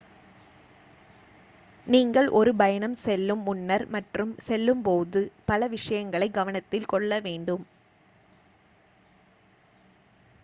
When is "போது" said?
4.81-5.21